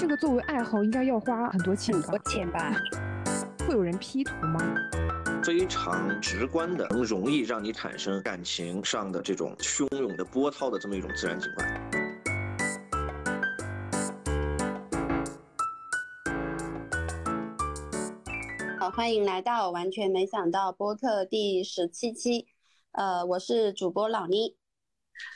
[0.00, 2.18] 这个作为爱好应该要花很多钱很多？
[2.20, 2.74] 钱吧？
[3.58, 4.58] 会有人 P 图吗？
[5.44, 11.68] 非常直观的，能容易让你产生感情上的这种汹涌的波涛的这么一种自然景观。
[18.78, 22.46] 好，欢迎来到完全没想到播客第十七期。
[22.92, 24.56] 呃，我是主播老妮，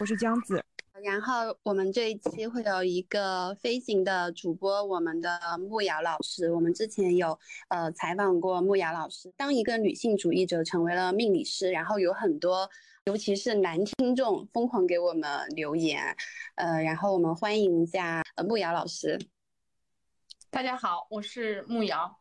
[0.00, 0.64] 我是姜子。
[1.04, 6.50] 然后我们这一期会有一个飞行的主播，我们的木瑶老师。
[6.50, 7.38] 我们之前有
[7.68, 9.30] 呃采访过木瑶老师。
[9.36, 12.70] 当一个女性主义者成为了命理师，然后有很多，
[13.04, 16.16] 尤其是男听众疯狂给我们留言。
[16.54, 19.20] 呃，然后我们欢迎一下呃木瑶老师。
[20.48, 22.18] 大家好，我是木瑶。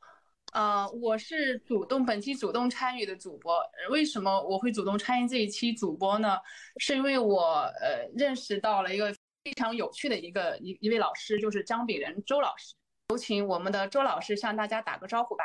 [0.54, 3.60] 呃，我是主动本期主动参与的主播。
[3.90, 6.38] 为什么我会主动参与这一期主播呢？
[6.78, 9.12] 是因为我呃认识到了一个
[9.44, 12.76] 非常有趣的一个一一位老师，就是姜炳仁周老师。
[13.10, 15.44] 有请我们的周老师向大家打个招呼吧。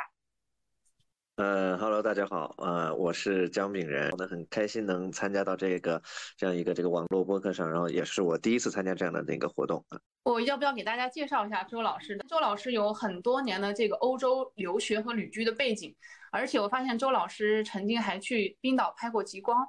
[1.39, 6.01] 呃哈喽，大家好，呃，我是姜炳仁，我呢很开心能参加到这个
[6.35, 9.97] 这样一个这个网络播客上，然后也是我第一次参加这样的那个活动啊。
[10.23, 12.17] 我要不要给大家介绍一下周老师？
[12.27, 15.95] 周老师有很多年的这个欧洲留学和旅居的背景，
[16.29, 19.65] 而且我发现周老师曾经还去冰岛拍过极光，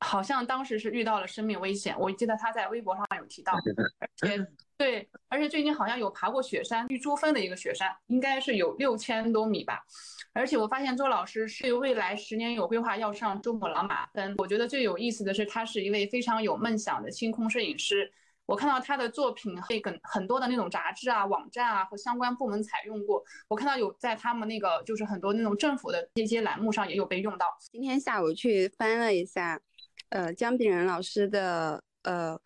[0.00, 1.98] 好像当时是遇到了生命危险。
[1.98, 3.54] 我记得他在微博上有提到，
[4.20, 4.46] 而且
[4.78, 9.82] 对，而且最近好像有爬过雪山，玉珠峰的一个雪山，应该是有六千多米吧。
[10.34, 14.34] 而且我发现周老师是未来十年有规划要上珠穆朗玛峰。
[14.36, 18.12] 我觉得最有意思的是，他是一位非常有梦想的星空摄影师。
[18.44, 23.24] 我看到他的作品被很很多的那种杂志啊、网站啊和相关部门采用过。
[23.48, 27.46] 我看到有在他们那个就是很多那种政府的这些栏目上也有被用到。
[27.72, 29.58] 今天下午去翻了一下，
[30.10, 32.38] 呃，姜炳仁老师的呃。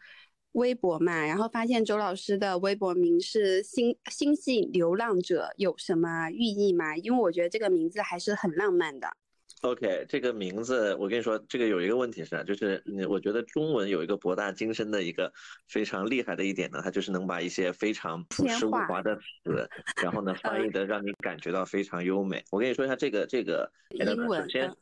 [0.52, 6.96] 微博嘛，然后发现周老师的微博名是星星系流浪者，有什么寓意吗？
[6.96, 9.08] 因为我觉得这个名字还是很浪漫的。
[9.62, 15.30] OK，这个名字我跟你说，这个有一个问题是，就是我觉得中文有一个博大精深的一个
[15.68, 19.68] 非常厉害的一点呢，它就是能把一些非常朴实无华的词，
[20.02, 22.42] 然后呢 翻译的让你感觉到非常优美。
[22.50, 24.42] 我跟你说一下这个这个英文。
[24.42, 24.72] 首先。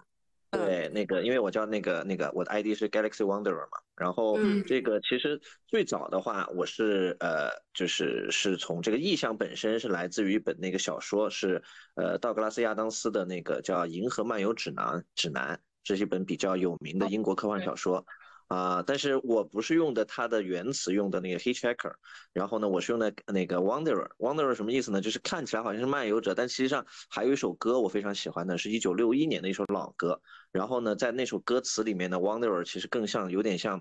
[0.50, 11.62] 对，那个，因为我叫那个那个，我的 ID 是 Galaxy Wanderer 嘛，然后这个其实最早的话，我是呃，就是是从这个意象本身是来自于一本那个小说，是
[11.96, 18.06] 呃道格拉斯亚当斯的那个叫《银河漫游指南》指南，这是一本比较有名的英国科幻小说。
[18.48, 21.92] 啊，但是我不是用的它的原词，用的那个 hitchhiker，
[22.32, 25.00] 然后呢，我是用的那个 wanderer，wanderer 什么意思呢？
[25.00, 30.20] 就是看起来好像是漫游者，但实际上还有一首歌我非常喜欢的，是一九六一年的一首老歌。
[30.50, 33.78] 然后呢，在那首歌词里面呢，wanderer 其实更像有点像，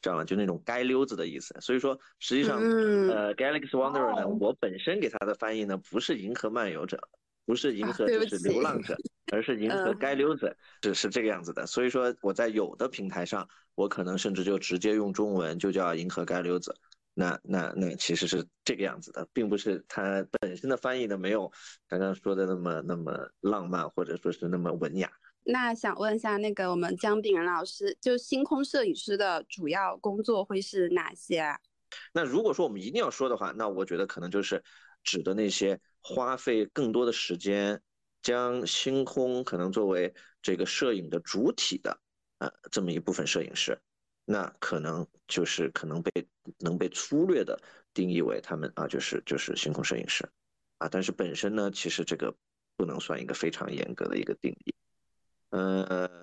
[0.00, 0.24] 知道吗？
[0.24, 1.56] 就那种街溜子的意思。
[1.60, 7.00] 所以说，实际上，呃，galaxy wanderer 呢，我本身给它的翻译呢，不是银河漫游者。
[7.46, 8.96] 不是银河就是流浪者，
[9.32, 11.66] 而是银河街溜子，是是这个样子的。
[11.66, 16.74] 所以说我在有的平台上，我可能甚至就直接用中文就叫银河街溜子。
[17.16, 21.48] 那那那其实是这个样子的，并不是它本身的翻译的没有
[21.86, 25.08] 刚刚说的那么那么浪漫，或者说是那么文雅。
[25.44, 31.58] 那想问一下，那个我们姜炳仁老师，就星空摄影师的主要工作会是哪些啊？
[32.12, 34.62] 那如果说我们一定要说的话，那我觉得可能就是
[35.02, 35.80] 指的那些。
[36.06, 37.80] 花费更多的时间，
[38.20, 41.98] 将星空可能作为这个摄影的主体的，
[42.40, 43.80] 呃，这么一部分摄影师，
[44.26, 46.28] 那可能就是可能被
[46.58, 47.58] 能被粗略的
[47.94, 50.28] 定义为他们啊，就是就是星空摄影师，
[50.76, 52.36] 啊，但是本身呢，其实这个
[52.76, 54.74] 不能算一个非常严格的一个定义。
[55.48, 56.20] 呃，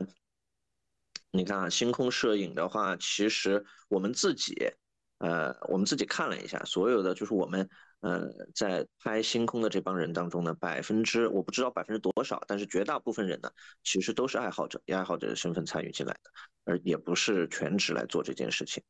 [1.32, 4.54] 你看啊，星空摄影的话，其实我们自己，
[5.22, 7.70] 呃，我们自己看了一下，所有的就是我们。
[8.02, 13.52] 呃，在拍星空的这帮人当中呢，百分之我不知道百分之多少，但是绝大部分人呢，
[13.84, 16.32] 其实都是爱好者，以爱好者的身份参与进来的，
[16.66, 18.82] 而也不是全职来做这件事情。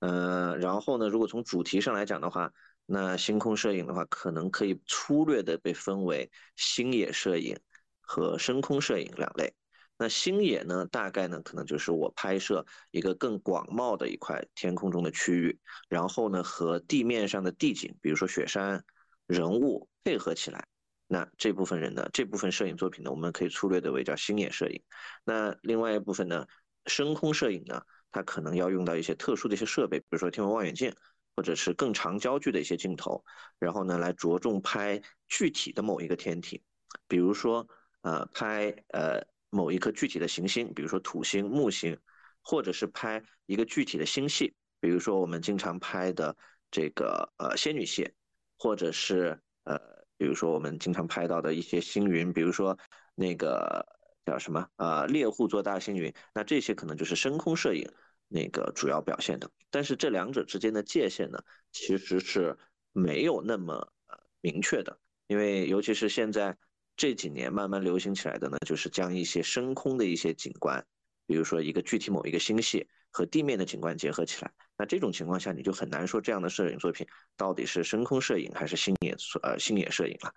[0.00, 2.52] 呃，然后呢，如果从主题上来讲的话，
[2.86, 7.56] 那星空摄影的话，可能可以粗略的被分为星野摄影
[8.00, 9.54] 和深空摄影两类。
[9.98, 15.58] 那星野呢，大概呢，可能就是我拍摄一个更广袤的一块天空中的区域，
[15.88, 18.84] 然后呢，和地面上的地景，比如说雪山、
[19.26, 20.68] 人物配合起来。
[21.06, 24.82] 那这部分人呢，这部分摄影作品呢，我们可以粗略的为叫星野摄影。
[25.24, 26.46] 那另外一部分呢，
[26.84, 27.80] 深空摄影呢，
[28.12, 30.94] 它可能要用到一些特殊的一些设备，比如说天文望远镜，
[31.36, 33.24] 或者是更长焦距的一些镜头，
[33.58, 36.62] 然后呢，来着重拍具体的某一个天体，
[37.08, 37.66] 比如说
[38.02, 39.26] 呃，拍呃。
[39.50, 41.98] 某一颗具体的行星，比如说土星、木星，
[42.42, 46.36] 或者是拍一个具体的星系，比如说我们经常拍的
[46.70, 48.10] 这个呃仙女系，
[48.58, 49.78] 或者是呃，
[50.16, 52.78] 比如说我们经常拍到的一些星云，比如说
[53.14, 53.86] 那个
[54.24, 57.88] 叫什么呃猎户座大星云，那这些可能就是深空摄影
[58.28, 59.50] 那个主要表现的。
[59.70, 61.38] 但是这两者之间的界限呢，
[61.70, 62.56] 其实是
[62.92, 63.74] 没有那么
[64.08, 66.56] 呃明确的，因为尤其是现在
[66.96, 70.82] 这几年慢慢流行起来的呢，就是将一些深空的一些景观，
[71.26, 74.50] 比如说一个具体某一个星系和地面的景观结合起来。
[74.78, 77.06] 那这种情况下，你就很难说这样的摄影作品
[77.36, 80.32] 到底是深空摄影还是星野呃星野摄影了。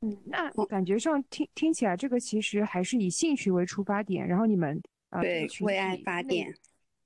[0.00, 6.52] 嗯，那感觉上听听起来，这个其实还是以兴趣为出发点，然后你们啊对为爱发电，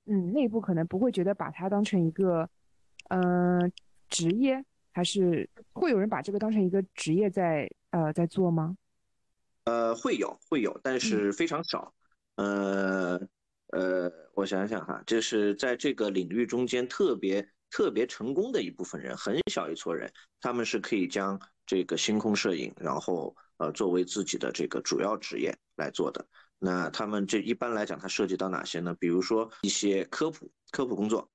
[0.05, 2.49] 嗯，内部可能不会觉得把它当成一个
[3.09, 3.71] 嗯
[4.09, 8.75] 职业，还是会有人把这个当成一个职业在呃在做吗？
[9.67, 11.93] 呃，会有会有，但是非常少。
[12.37, 13.19] 呃
[13.73, 20.09] 呃，我想想哈，就是在这个领域中间特别特别成功的一部分人，很小一撮人，
[20.39, 26.25] 他们是可以将这个星空摄影，然后呃作为自己的这个主要职业来做的。
[26.57, 28.95] 那他们这一般来讲，它涉及到哪些呢？
[28.97, 31.29] 比如说一些科普科普工作，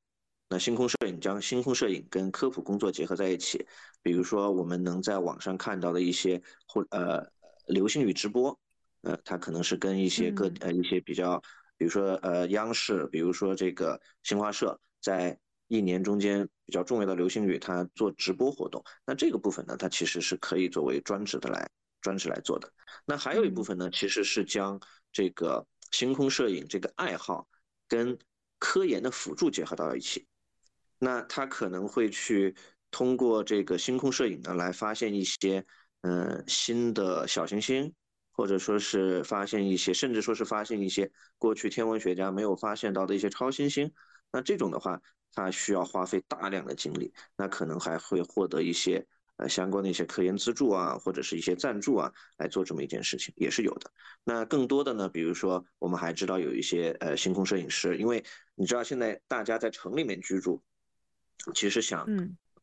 [0.49, 3.67] 那星空摄影将星空摄影跟科普工作结合在一起。
[4.01, 7.23] 比如说我们能在网上看到的一些或呃
[7.67, 8.59] 流星雨直播，
[9.03, 11.43] 呃，它可能是跟一些个呃一些比较。
[11.79, 15.37] 比如说，呃，央视，比如说这个新华社，在
[15.67, 18.81] 一年中间比较重要的流星雨，它做直播活动。
[19.05, 21.69] 那这个部分呢，它其实是可以作为专职的来
[22.01, 22.73] 专职来做的。
[23.05, 24.81] 那还有一部分呢，其实是将
[25.11, 27.49] 这个星空摄影这个爱好
[27.89, 28.17] 跟
[28.61, 30.25] 科研的辅助结合到一起。
[31.01, 32.55] 那他可能会去
[32.93, 35.67] 通过这个星空摄影呢，来发现一些
[36.03, 37.93] 嗯新的小行星。
[38.35, 43.93] 或者说是发现一些，甚至说是发现一些过去天文学家没有发现到的一些超新星，
[44.33, 44.99] 那这种的话，
[45.35, 49.07] 它需要花费大量的精力，那可能还会获得一些
[49.37, 53.93] 呃相关的一些科研资助啊，或者是一些赞助啊，来做这么一件事情也是有的。
[54.25, 60.63] 那更多的呢，比如说我们还知道有一些呃星空摄影师，因为你知道现在大家在城里面居住，
[61.55, 62.09] 其实想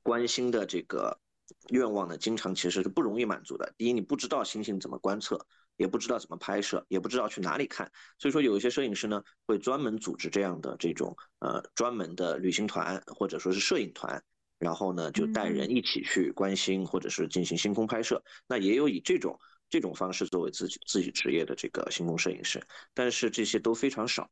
[0.02, 1.20] 关心的这个。
[1.70, 3.74] 愿望呢，经常其实是不容易满足的。
[3.78, 5.40] 第一，你不知道星星怎么观测，
[5.78, 7.92] 也不知道怎么拍摄，也不知道去哪里看。
[8.18, 14.22] 所以说，有一些摄影师呢，会专门组织这样的这种呃专门的旅行团，或者说是摄影团，
[14.58, 18.24] 然后呢就带人一起去观星，或者是进行星空拍摄。
[18.48, 22.62] 那也有以这种这种方式作为自己自己职业的这个星空摄影师，
[22.94, 24.30] 但是这些都非常少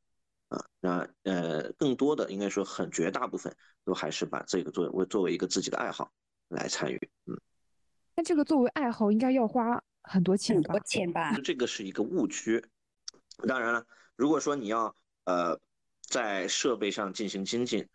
[0.49, 0.63] 啊。
[0.79, 3.55] 那呃，更多的应该说很绝大部分
[3.85, 6.11] 都还是把这个作为作为一个自己的爱好。
[6.49, 7.39] 来参与，嗯，
[8.15, 10.79] 那这个作为爱好应该要花很多钱吧？
[10.79, 11.37] 钱吧？
[11.43, 12.63] 这个是一个误区。
[13.47, 13.85] 当然了，
[14.15, 14.95] 如果说你要
[15.25, 15.59] 呃
[16.01, 17.87] 在设备上进行精进，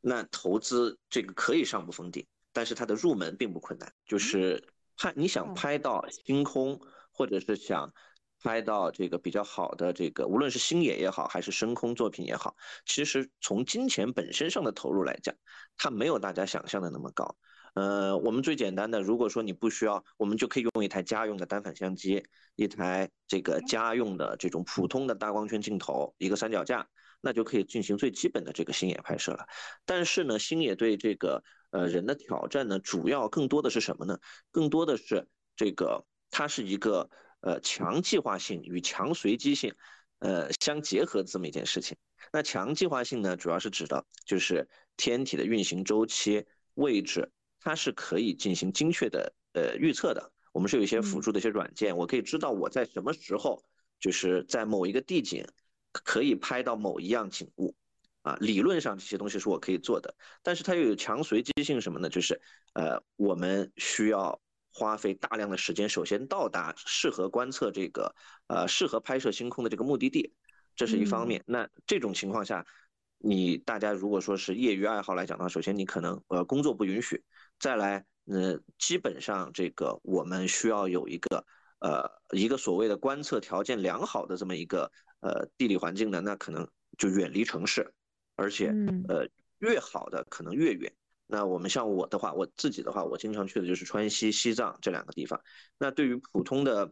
[0.00, 3.92] 那投资这个可以上不封顶，但是它的入门并不困难。
[4.06, 4.62] 就是
[4.96, 6.80] 拍你想拍到星空，
[7.12, 7.92] 或者是想
[8.42, 12.56] 拍到这个比较好的这个，无论是星野也好，还是深空作品也好，
[12.86, 15.34] 其实从金钱本身上的投入来讲，
[15.76, 17.36] 它没有大家想象的那么高。
[17.78, 22.24] 呃，我们最简单的，如果说你不需要，我们就可以用一台家用的单反相机，
[22.56, 26.88] 一台这个家用的这种普通的大光圈镜头，一个三脚架，
[27.20, 29.46] 那就可以进行最基本的这个星野拍摄了。
[29.86, 31.40] 但是呢，星野对这个
[31.70, 34.18] 呃人的挑战呢，主要更多的是什么呢？
[34.50, 37.08] 更多的是这个它是一个
[37.42, 39.72] 呃强计划性与强随机性
[40.18, 41.96] 呃相结合的这么一件事情。
[42.32, 47.30] 那强计划性呢，主要是指的就是天体的运行周期、位置。
[47.60, 50.32] 它是可以进行精确的呃预测的。
[50.52, 53.62] 我们是有一些辅助的一些软件，我可以知道我在什么时候，
[54.00, 55.46] 就是在某一个地景
[55.92, 57.76] 可以拍到某一样景物，
[58.22, 60.12] 啊，理论上这些东西是我可以做的。
[60.42, 62.08] 但是它又有强随机性什么呢？
[62.08, 62.40] 就是
[62.72, 64.40] 呃，我们需要
[64.72, 68.14] 花费大量的时间，首先到达适合观测这个
[68.48, 70.32] 呃适合拍摄星空的这个目的地，
[70.74, 71.44] 这是一方面。
[71.46, 72.66] 那这种情况下，
[73.18, 77.22] 你大家如果说是业余爱好来讲的话，首先你可能呃工作不允许。
[77.58, 81.44] 再来，呃，基本上这个我们需要有一个，
[81.80, 87.92] 呃，一个所谓的观测条件良好的这么一个呃地理环境呢，那可能就远离城市，
[88.36, 88.72] 而且
[89.08, 89.26] 呃
[89.58, 90.92] 越好的可能越远。
[91.26, 95.40] 那我们像我的话，我自己的话，我经常去的就是川西、西藏这两个地方。
[95.76, 96.90] 那对于普通的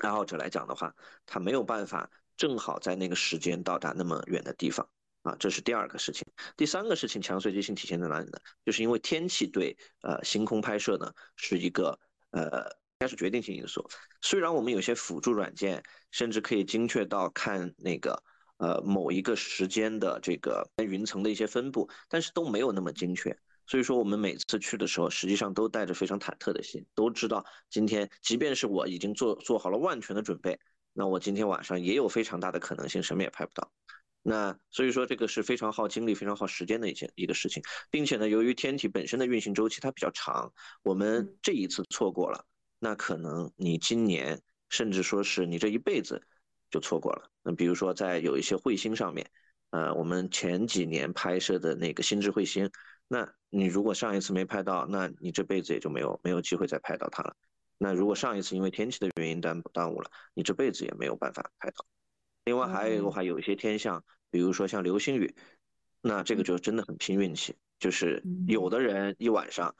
[0.00, 0.94] 爱好者来讲的话，
[1.26, 4.88] 他没有办法正好在那个时间到达那么远的地方。
[5.26, 6.24] 啊，这是第二个事情。
[6.56, 8.38] 第三个事情，强随机性体现在哪里呢？
[8.64, 11.98] 就是因为天气对呃星空拍摄呢是一个
[12.30, 13.84] 呃应该是决定性因素。
[14.22, 18.22] 虽然我们有些辅助软件，甚至可以精确到看那个
[18.58, 23.36] 呃某一个时间的这个云层的一些分布，但是都没有那么精确。
[23.66, 30.56] 所以说我们每次去的时候，实际上都带着非常忐忑的心，都知道今天即便是我已经做做好了万全的准备，
[30.92, 33.72] 那我今天晚上也有非常大的可能性什么也拍不到。
[34.28, 40.52] 那所以说这个是非常耗精力、非常耗时间的一件一个事情，并且呢，由于天体本身的运行周期它比较长，
[40.82, 42.44] 我们这一次错过了，
[42.80, 46.20] 那可能你今年甚至说是你这一辈子
[46.72, 47.30] 就错过了。
[47.44, 49.30] 那比如说在有一些彗星上面，
[49.70, 52.68] 呃，我们前几年拍摄的那个新智彗星，
[53.06, 57.36] 那你如果上一次没拍到，那你这辈子也就没有没有机会再拍到它了。
[57.78, 61.86] 那如果上一次因为天气的原因耽耽误了，你这辈子也没有办法拍到。
[62.44, 64.02] 另外还有一个话，有一些天象。
[64.30, 65.34] 比如说像流星雨，
[66.00, 69.74] 那这个就真的很拼运气，就是有的人一晚上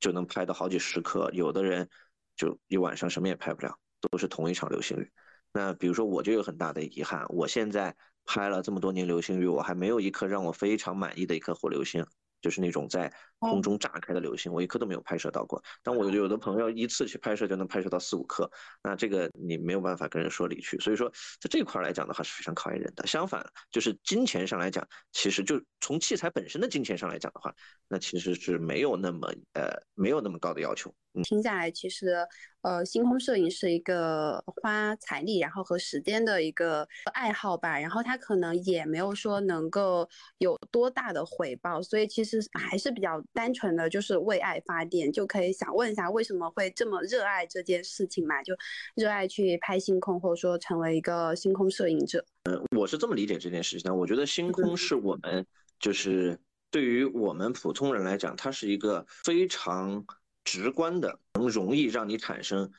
[0.00, 1.88] 就能拍到好几十颗，有的人
[2.36, 5.10] 就一晚上什么也拍不了，都是同一场流星雨。
[5.52, 12.04] 那比如说我就有很大的遗憾，我现在拍了这么多年流星雨，我还没有一颗让我非常满意的一颗火流星。
[12.44, 15.64] 就是那种在空中炸开的流星，我一颗都没有拍摄到过。
[15.82, 18.46] 但我有的朋友一次去拍摄就能拍摄到四五颗，
[18.82, 20.78] 那这个你没有办法跟人说理去。
[20.78, 21.08] 所以说，
[21.40, 23.06] 在这块来讲的话是非常考验人的。
[23.06, 27.50] 相反，就是金钱上来讲，其实就从器材本身的金钱上来讲的话，
[27.88, 30.94] 那其实是没有那么呃没有那么高的要求。
[31.22, 32.26] 听下来，其实。
[32.64, 48.42] 呃，星空摄影是一个花财力然后和时间的一个爱好吧，然后它可能也没有说能够有多大的回报，所以其实还是比较单纯的就是为爱发电，就可以想问一下为什么会这么热爱这件事情嘛？
[48.42, 48.54] 就
[48.94, 52.24] 热爱去拍星空，或者说成为一个星空摄影者。
[52.44, 55.44] 嗯，我是这么理解这件事情的，我觉得星空是我们
[55.78, 56.38] 就是
[56.70, 60.02] 对于我们普通人来讲，它是一个非常。
[60.44, 62.70] 直观的，能容易让你产生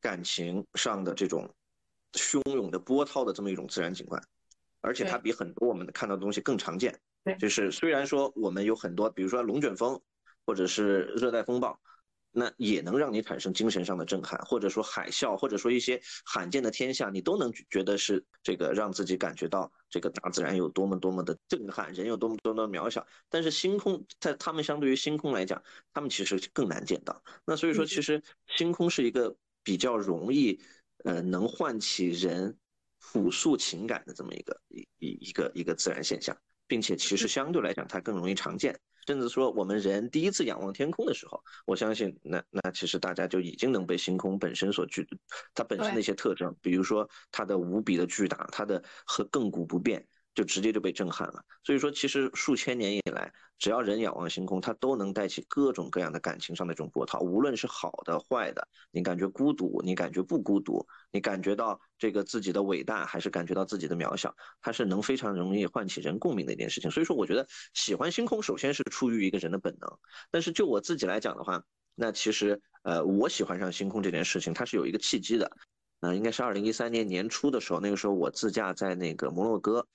[0.00, 1.48] 感情上的这种
[2.14, 4.20] 汹涌的波涛的这么一种自然景观，
[4.80, 6.98] 而且它比很多我们看到的东西更常见。
[7.22, 10.00] 对，就是虽然说我们有很多，比如说龙卷风，
[10.46, 11.78] 或者是热带风暴。
[12.32, 23.06] 那也能让你产生精神上的震撼，或者说海啸，或者说一些罕见的天象，你都能觉得是这个让自己感觉到这个大自然有多么多么的震撼，人有多么多么渺小。
[23.28, 27.22] 但是星空在他们相对于星空来讲，他们其实更难见到。
[27.44, 30.60] 那所以说，其实星空是一个比较容易，
[31.04, 32.56] 呃，能唤起人
[33.00, 36.36] 朴素情感的这么一个一一一个一个自然现象，
[36.70, 38.78] 并且其实相对来讲，它更容易常见。
[39.04, 45.04] 甚至说，我们人第一次仰望天空的时候，我相信，那那其实大家就已经能被星空本身所具，
[45.52, 50.06] 它本身的一些特征，比如说它的无比的巨大，它的和亘古不变。
[50.40, 51.44] 就直接就被震撼了。
[51.62, 66.90] 所以说，其实数千年以来，只要人仰望星空，它都能带起各种各样的感情上的这种波涛，无论是好的坏的，你感觉孤独，你感觉不孤独，你感觉到这个自己的伟大，还是感觉到自己的渺小，它是能非常容易唤起人共鸣的一件事情。
[66.90, 69.98] 所以说，我觉得喜欢星空，首先是出于一个人的本能。
[70.30, 71.62] 但是就我自己来讲的话，
[71.94, 75.50] 那其实呃，我喜欢上星空这件事情，它是有一个契机的。
[76.00, 79.86] 呃，应该是二零一三年年初的时候，那个时候我自驾在那个摩洛哥，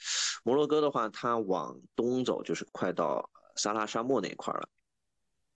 [0.43, 4.69] 摩洛哥的话，它往东走就是快到撒拉沙漠那一块了。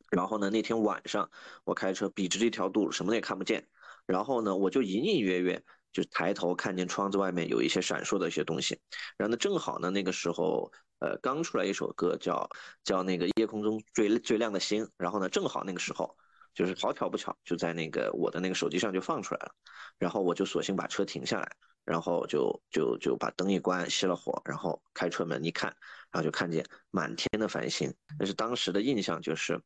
[0.10, 1.30] 然后呢，那天晚上
[1.66, 3.68] 我开车笔直一条路，什么也看不见。
[4.08, 5.64] 然后呢，我就隐隐约约
[5.94, 8.80] 就抬头看见窗子外面有一些闪烁的一些东西。
[9.18, 12.50] 然后呢，正好呢，那个时候呃刚出来一首歌叫
[12.84, 14.90] 叫那个夜空中最最亮的星。
[14.98, 16.18] 然后呢，正好那个时候。
[16.60, 19.56] 就是好巧不巧，就在那个我的那个手机上就放出来了，
[19.98, 21.50] 然后我就索性把车停下来，
[21.86, 25.74] 然后就就就把灯一关，熄了火，然后开车门一看，
[26.12, 27.96] 然后就看见满天的繁星。
[28.18, 29.58] 但是当时的印象就是，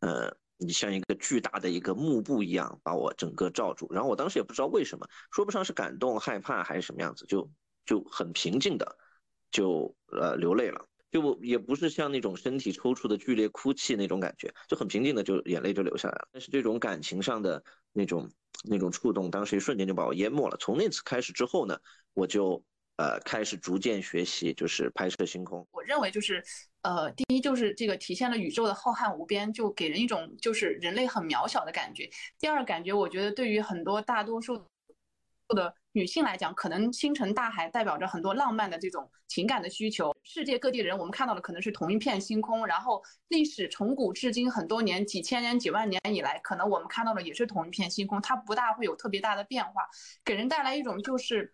[0.00, 3.86] 呃，你像一个巨大的一个幕布一样把我整个罩住。
[3.92, 7.48] 然后我当时也不知道为什么，说不上是感动、害怕还是什么样子，就
[7.84, 8.98] 就很平静的
[9.52, 10.84] 就呃流泪了。
[11.10, 16.28] 就也不是像那种身体抽搐的剧烈哭泣那种感觉，就很平静的就眼泪就流下来了。
[16.32, 18.30] 但是这种感情上的那种
[18.64, 20.56] 那种触动，当时一瞬间就把我淹没了。
[20.58, 21.78] 从那次开始之后呢，
[22.12, 22.62] 我就
[22.96, 25.66] 呃开始逐渐学习，就是拍摄星空。
[25.70, 26.42] 我认为就是
[26.82, 32.10] 呃，第一就是这个体现了宇宙的浩瀚无边，就给人一种就是人类很渺小的感觉。
[32.38, 34.60] 第二感觉，我觉得对于很多大多数
[35.48, 35.74] 的。
[35.96, 40.14] 女性来讲，可能星辰大海代表着很多浪漫的这种情感的需求。
[40.24, 42.66] 世界各地人，我们看到的可能是同一片星空。
[42.66, 49.88] 然后历史从古至今很多年、几千年、几万年以来，可能我们看到的也是同一片星空，它不大会有特别大的变化，
[50.22, 51.50] 给人带来一种就是，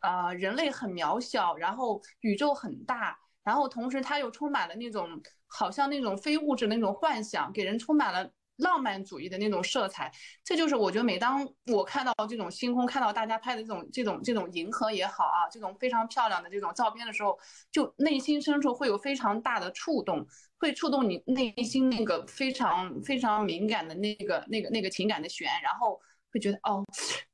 [0.00, 5.08] 呃，人类很渺小，然后宇宙很大，然后同时它又充满了那种
[5.46, 10.10] 好像那种非物质的那种幻想，给人充满了浪漫主义的那种色彩。
[10.44, 17.38] 这就是我觉得每当我看到这种星空，看到大家拍的这种这种这种银河也好啊，这种非常漂亮的这种照片的时候，
[17.70, 20.26] 就内心深处会有非常大的触动，
[20.58, 26.00] 会触动你内心那个非常非常敏感的那个那个那个情感的弦，然后。
[26.36, 26.84] 会觉得哦，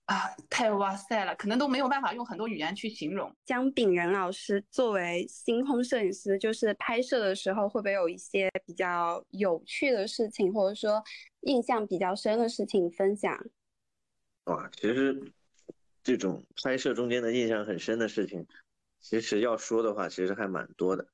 [0.04, 3.34] 啊，太哇塞了，可能都没有办法用很多语言去形容。
[3.44, 11.02] 姜炳仁老师作为星空摄影师，就是拍摄的时候会不会有一些比较有趣的事情，或者说
[11.40, 13.36] 印象比较深的事情分享？
[14.44, 15.20] 哇，其实
[16.04, 18.46] 这种拍摄中间的印象很深的事情，
[19.00, 21.04] 其实要说的话，其实还蛮多的。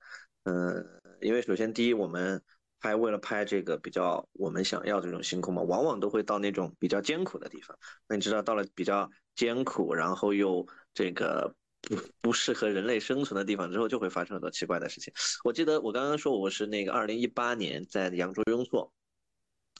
[0.45, 0.87] 嗯，
[1.23, 2.42] 因为首先第一，我们。
[2.80, 7.76] 拍为了拍这个比较我们想要这种星空嘛，往往都会到那种比较艰苦的地方。
[8.06, 15.12] 那你知道到了比较艰苦，然后又这个不不适合人类生存的地方之后，就会发生很多奇怪的事情。
[15.44, 18.92] 我记得我刚刚说我是那个二零一八年在扬州雍措，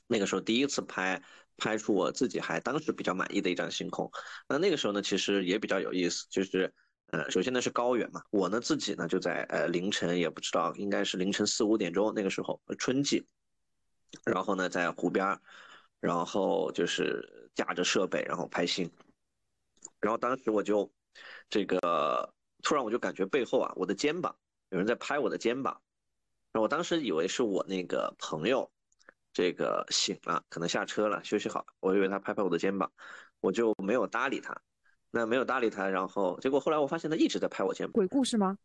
[0.07, 1.23] 那个时候第一次拍
[1.57, 4.11] 拍出我自己还当时比较满意的一张星空。
[4.49, 6.73] 那那个时候呢，其实也比较有意思，就是。
[7.11, 13.27] 呃，首先呢是高原嘛，我呢自己呢就在呃凌晨也不知道，应该是凌晨四五点钟那个时候，春季，
[14.27, 15.41] 然后呢在湖边，
[16.01, 18.91] 然后就是架着设备然后拍星，
[20.01, 20.93] 然后当时我就
[21.49, 24.37] 这个突然我就感觉背后啊我的肩膀
[24.69, 25.81] 有人在拍我的肩膀，
[26.53, 28.71] 然后我当时以为是我那个朋友
[29.33, 32.93] 这个醒了，可能下车了休息好，我以为他拍拍我的肩膀，
[33.41, 34.61] 我就没有搭理他。
[35.11, 37.93] 那没有搭理他，然后结果后来我发现他一直在拍我肩膀。
[37.93, 38.59] 鬼故事吗？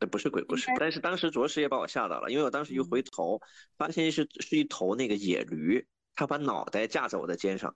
[0.00, 3.40] 这不是鬼故事，但是当时着实也把我吓到了，因为我当时一回头，
[3.78, 5.86] 发现是是一头那个野驴，
[6.16, 7.74] 它把脑袋架在我的肩上，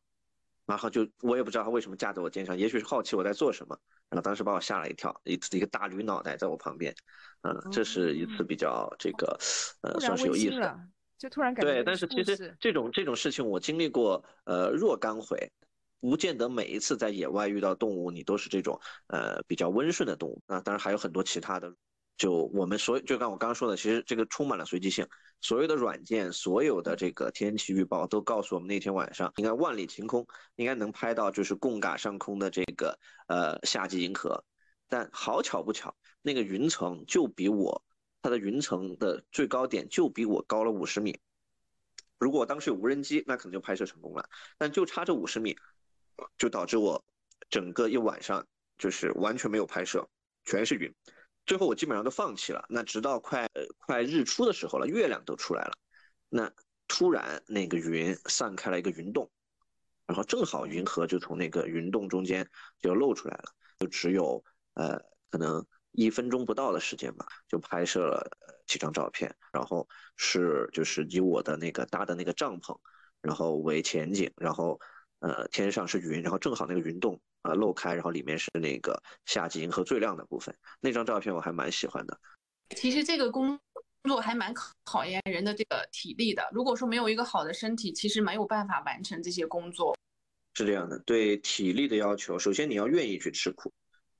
[0.66, 3.78] 然后就我也不知道它为什么架在我肩上，也许是好奇我在做什么，
[4.10, 6.92] 然后当时把我吓了一跳，一次一个大驴脑袋在我旁边，
[7.42, 9.38] 嗯，这是一次比较这个
[9.82, 10.80] 呃算是有意思的，
[11.16, 15.38] 就突然感觉对，但是其实这种这种事情我经历过呃若干回。
[16.00, 20.60] 不见得每一次在野外遇到动物，你都是这种呃比较温顺的动物啊。
[20.60, 21.74] 当然还有很多其他的，
[22.16, 25.06] 就我们所就刚我刚刚说的，其实这个充满了随机性。
[25.40, 30.26] 所有的软件，所有的这个天气预报都告诉我们那天晚上应该万里晴空，
[30.56, 34.44] 应该能拍到就是贡嘎上空的这个呃夏季银河。
[34.88, 37.84] 但好巧不巧，那个云层就比我
[38.22, 41.18] 它的云层的最高点就比我高了五十米。
[42.18, 44.28] 如果当时有无人机，那可能就拍摄成功了。
[44.56, 45.56] 但就差这五十米。
[46.36, 47.04] 就导致我
[47.50, 50.08] 整个一晚上就是完全没有拍摄，
[50.44, 50.94] 全是云。
[51.46, 52.64] 最后我基本上都放弃了。
[52.68, 55.72] 那直到快快日出的时候了，月亮都出来了，
[56.28, 56.52] 那
[56.86, 59.30] 突然那个云散开了一个云洞，
[60.06, 63.44] 然后正好银河就从那个云洞中间就露出来了，
[63.78, 65.00] 就只有呃
[65.30, 68.30] 可能一分钟不到的时间吧，就拍摄了
[68.66, 69.34] 几张照片。
[69.52, 72.78] 然后是就是以我的那个搭的那个帐篷，
[73.22, 74.78] 然后为前景，然后。
[75.20, 80.54] 呃，天上是云，然后正好那个云洞啊漏开，然后里面是那个夏季银河最亮的部分。
[80.80, 82.18] 那张照片我还蛮喜欢的。
[82.76, 83.58] 其实这个工
[84.04, 84.54] 作还蛮
[84.84, 86.48] 考验人的这个体力的。
[86.52, 89.96] 如果说没有一个好的身体，其实没有办法完成这些工作。
[90.54, 93.72] 是这样的，对体力的要求，首先你要愿意去吃苦，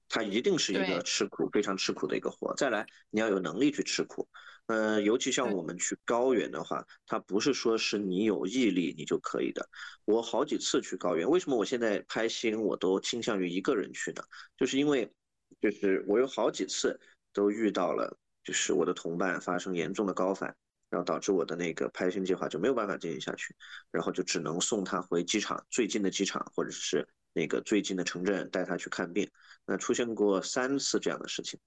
[0.09, 2.55] 它一定是一个吃苦、非常吃苦的一个活。
[2.55, 4.29] 再来，你要有能力去吃苦。
[4.69, 9.67] 嗯，尤其像我们去高原的话，它不是说是你有毅力你就可以的。
[10.05, 14.23] 我好几次去高原，为什么我现在拍星我都倾向于一个人去呢？
[14.59, 15.11] 就是因为，
[15.59, 17.01] 就是我有好几次
[17.33, 20.55] 都遇到了，就是我的同伴发生严重的高反，
[20.91, 23.57] 然后导致我的那个拍星计划就没有办法进行下去，
[23.91, 29.29] 然后就只能送他回机场最近的机场，或者是那个最近的城镇带他去看病。
[29.67, 31.59] 那出现过三次这样的事情。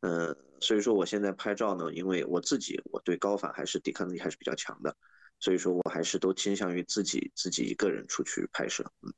[0.00, 4.96] 嗯，所以说我现在拍照呢，因为我自己我对高反还是抵抗力还是比较强的，
[5.38, 8.84] 所以说我还是都倾向于自己自己一个人出去拍摄。
[9.02, 9.12] 嗯，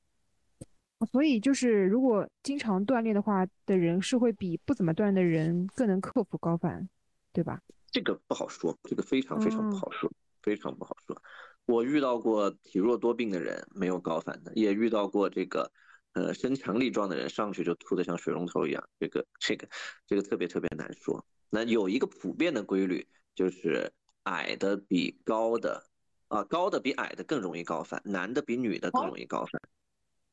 [1.10, 6.86] 所以就是如果经常锻炼的话的人，是会比不怎么锻炼的人更能克服高反，
[7.32, 7.60] 对吧？
[7.90, 11.16] 这个不好说，这个非常非常不好说，非常不好说。
[11.66, 15.70] 我遇到过体弱多病的人没有高反的，也遇到过这个。
[16.14, 19.68] 呃，身强力壮的人上去就吐得像水龙头一样，这个这个
[20.06, 21.26] 这个特别特别难说。
[21.50, 25.90] 那有一个普遍的规律，就是矮的比高的，
[26.28, 29.60] 啊，高的比矮的更容易高反，男的比女的更容易高反。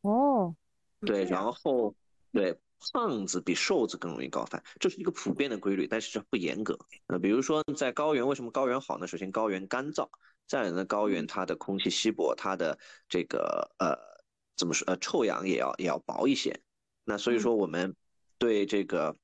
[0.01, 0.55] 哦，
[0.99, 1.95] 对，然后
[2.31, 2.59] 对，
[2.93, 6.77] 胖子比瘦子更容易高反，这是一个普遍的规律，但是这不严格。
[7.07, 9.07] 呃，比如说在高原，为什么高原好呢？
[9.07, 10.07] 首先高原干燥，
[10.51, 14.11] 再来呢，高原它的空气稀薄，它的这个呃。
[14.57, 14.85] 怎么说？
[14.85, 16.61] 呃，臭氧也要也要薄一些。
[17.03, 17.95] 那所以说，我们
[18.37, 19.15] 对这个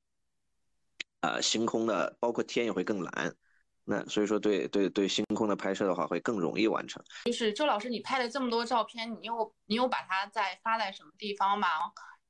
[1.22, 3.36] 呃星空的，包括天也会更蓝。
[3.84, 7.04] 那所以说对对对星空的拍摄的话会更容易完成。
[7.26, 11.68] 就是周老师，你拍了这么多照片，你有你有把它再发在什么地方吗？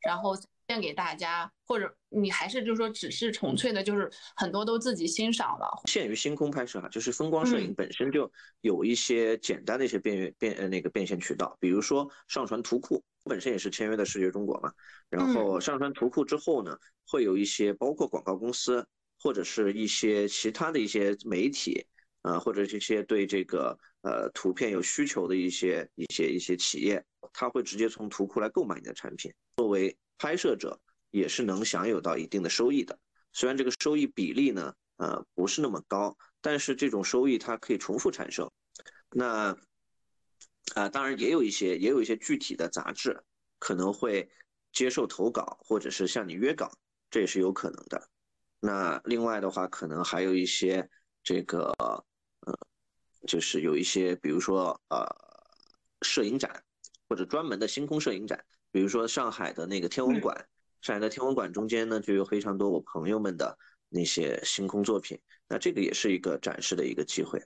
[0.01, 0.35] 然后
[0.67, 5.67] 献给大家，或者你还是就是说只是纯粹的，就是很多都自己欣赏了。
[5.85, 14.71] 限于星空拍摄哈，就是风光摄影本身就有一些简单的一些变变呃那个变现渠道，比如说上传图库，本身也是签约的视觉中国嘛。
[15.09, 16.77] 然后上传图库之后呢，
[17.07, 18.85] 会有一些包括广告公司。
[19.19, 21.83] 或者是一些其他的一些媒体，
[22.21, 27.03] 啊，或者这些对这个呃图片有需求的一些一些一些企业，
[27.33, 29.33] 他会直接从图库来购买你的产品。
[29.57, 30.79] 作为拍摄者，
[31.11, 32.97] 也是能享有到一定的收益的。
[33.33, 38.49] 虽然这个收益比例呢，呃，不是那么高，但是这种收益它可以重复产生。
[39.11, 39.55] 那
[40.75, 43.23] 啊，当然也有一些也有一些具体的杂志
[43.59, 44.29] 可能会
[44.73, 46.71] 接受投稿，或者是向你约稿，
[47.09, 48.09] 这也是有可能的。
[48.59, 50.89] 那另外的话，可能还有一些
[51.23, 51.71] 这个，
[52.41, 52.57] 呃，
[53.27, 55.05] 就是有一些，比如说呃，
[56.01, 56.63] 摄影展
[57.07, 60.35] 或者专门的星空摄影展，比如说上海的那个天文馆，
[60.81, 63.57] 上海的天文馆中间呢就有非常多我朋友们的
[63.89, 67.41] 那些星空作品，那这个也是一个展示的一个机会。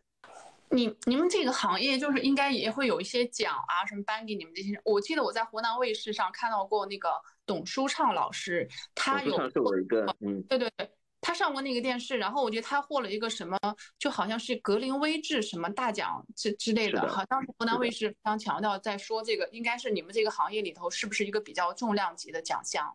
[0.69, 4.81] 你你们这个行业就是应该也会有一些奖啊，什么颁给你们这些人。
[4.85, 7.09] 我记得我在湖南卫视上看到过那个
[7.45, 10.89] 董书畅老师，他有是我一个，嗯，对对对。
[11.21, 13.57] 他上过那个电视，然后我觉得他获了一个什么，
[13.99, 22.91] 就好像是格林威治什么大奖之之类的，好像是湖南卫视非常强调在说这个，应该是你们这个行业里头是不是一个比较重量级的奖项？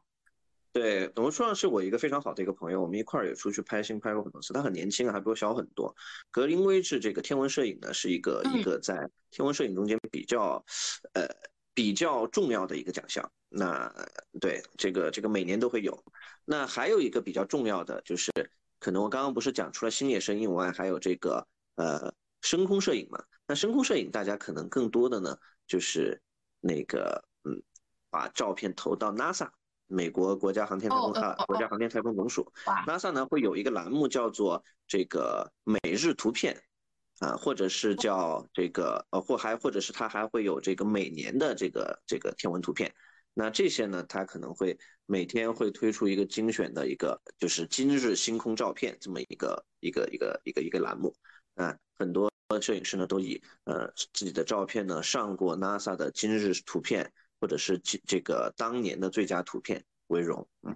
[0.72, 4.52] 对，董书畅是我一个非常好的一个朋友，我们一块儿也出去拍星拍过很多次。
[4.52, 5.94] 他很年轻，还比我小很多。
[6.30, 10.62] 格林威治这个天文摄影呢，是一个一个在天文摄影中间比较，
[11.14, 11.26] 呃，
[11.72, 13.30] 比较重要的一个奖项。
[13.48, 13.92] 那
[14.40, 16.02] 对这个这个每年都会有。
[16.44, 18.30] 那还有一个比较重要的就是，
[18.78, 23.22] 可能我刚刚不是讲除了星野声音外，还有这个呃深空摄影嘛？
[23.46, 26.20] 那深空摄影大家可能更多的呢，就是
[26.60, 27.62] 那个嗯，
[28.10, 29.48] 把照片投到 NASA
[29.86, 32.52] 美国国家航天太空啊国家航天太空总署
[32.86, 36.60] ，NASA 呢会有一个栏目叫做这个每日图片
[37.20, 42.92] 啊，或者是叫这个呃或还或者是它还会有这个每年的这个这个天文图片。
[43.38, 51.14] 那这些呢，它可能会每天会推出一个精选的一个，就是今日星空照片这么一个一个一个一个一个栏目，
[51.56, 60.74] 啊，很多摄影师呢都以呃自己的照片呢上过 NASA 的今日图片或者是这个当年的最佳图片为荣，嗯。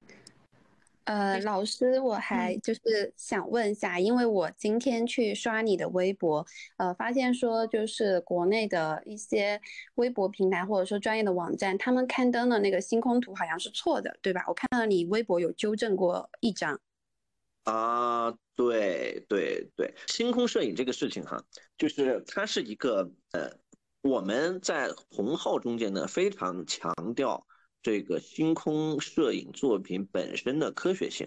[1.10, 6.46] 呃，老师，我还就是想问一下，因为我今天去刷你的微博，
[6.76, 9.60] 呃，发现说就是国内的一些
[9.96, 14.44] 微博平台或者说专业的网站，他们刊登的那个星空图好像是错的，对吧？
[14.46, 16.80] 我看到你微博有纠正过一张。
[17.64, 21.42] 啊，对对对，星空摄影这个事情哈，
[21.76, 23.50] 就是它是一个呃，
[24.02, 27.44] 我们在红号中间呢非常强调。
[27.82, 31.26] 这个星空摄影作品本身的科学性，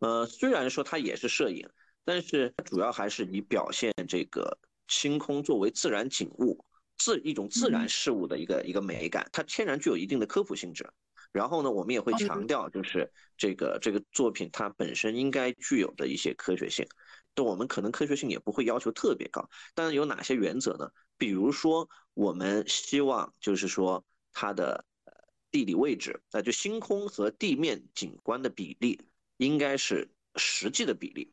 [0.00, 1.68] 呃，虽然说它也是摄影，
[2.04, 6.64] 但是主要还是以表现这个星空作为自然景物、
[6.98, 10.84] 自一种自然事物的一个一个美感，它天然具有一定的科普性质。
[11.30, 16.84] 然后呢，我们也会强调，就是这个这个作品它本身应该具有的一些科学性。
[17.34, 20.90] 对我们可能科学性也不会要求特别高，但是有哪些原则呢？
[21.16, 24.84] 比如说，我们希望就是说它的。
[25.54, 29.00] 地理位置，那就星空和地面景观的比例
[29.36, 31.32] 应该是实际的比例，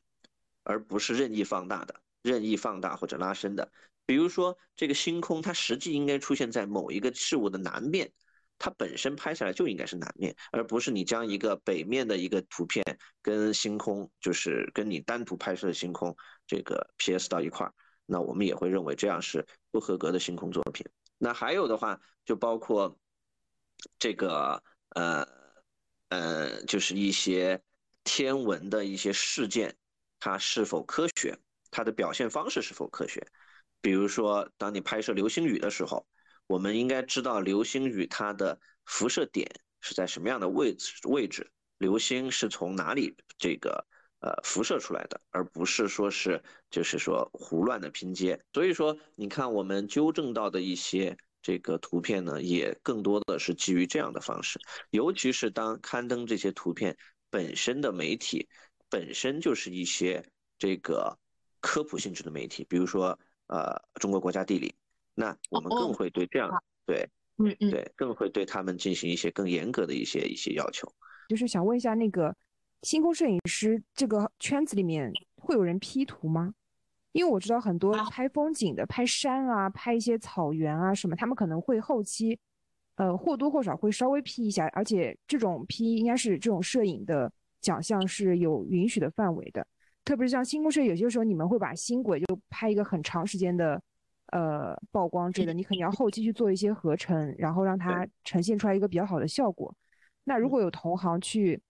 [0.61, 3.71] 而不是任意放大的、任意放大或者拉伸的。
[4.05, 8.11] 比如说，这个星空它实际应该出现在某一个事物的南面，
[8.59, 12.85] 它本身拍下来就应该是南面，而不是你将一个北面的一个图片
[13.23, 17.73] 跟星空，就是跟你单独拍摄的星空这个 PS 到一块儿，
[18.05, 20.85] 那我们也会认为这样是不合格的星空作品。
[21.17, 22.95] 那还有的话，就包括。
[23.97, 25.27] 这个呃
[26.09, 27.61] 呃，就是一些
[28.03, 29.75] 天文的一些事件，
[30.19, 31.37] 它是否科学？
[31.71, 33.25] 它的表现方式是否科学？
[33.79, 36.05] 比如说，当你拍摄流星雨的时候，
[36.47, 43.87] 我们应该知道流星雨它的辐射点是在什么样的位置位置，流星是从哪里这个
[44.19, 48.43] 呃辐射出来的，而不是说是就是说胡乱的拼接。
[48.53, 51.17] 所以说，你看我们纠正到的一些。
[51.41, 54.59] 这个图片呢，也更多的是基于这样的方式，
[54.91, 56.95] 尤其是当刊登这些图片
[57.29, 58.47] 本身的媒体
[58.89, 60.23] 本身就是一些
[60.57, 61.17] 这个
[61.59, 64.73] 科普性质的媒体，比如说呃中国国家地理，
[65.15, 66.49] 那我们更会对这样
[66.85, 70.91] 对，嗯嗯，对，更会对他们进行一些更严格的一些一些要求。
[71.29, 72.35] 就是想问一下，那个
[72.83, 76.53] 星空摄影师这个圈子里面会有人 P 图吗？
[77.11, 82.39] 因为我知道很多啊拍风景的、拍山啊、拍一些草原啊什么，他们可能会后期，
[82.95, 89.65] 呃，或多或少会稍微 P 一下，而且这种 P 应该是这种摄影的奖项是有允许的范围的。
[90.03, 93.81] 特别是像星空摄影，有些时候你们会把星轨就拍一个很长时间的，
[94.31, 99.73] 呃，曝光之类的，你肯定要后期去做一些合成，然后让它呈现出来一个比较好的效果。
[100.23, 101.61] 那如果有同行去